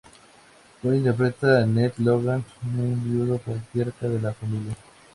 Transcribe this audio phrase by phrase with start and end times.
[0.79, 4.75] Cullen interpreta a Ned Logan, un viudo patriarca de la familia.